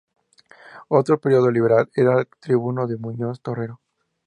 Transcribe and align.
Otro 0.87 1.19
periódico 1.21 1.51
liberal 1.51 1.91
era 1.93 2.17
"El 2.17 2.27
Tribuno", 2.39 2.87
de 2.87 2.97
Muñoz 2.97 3.39
Torrero. 3.41 3.79